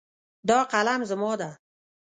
دا 0.49 0.59
قلم 0.71 1.01
زما 1.11 1.33
ده 1.39 1.49